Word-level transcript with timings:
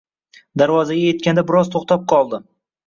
Darvozaga 0.61 1.05
etganda 1.11 1.47
biroz 1.53 1.71
to`xtab 1.79 2.13
qoldi 2.15 2.39
va 2.39 2.47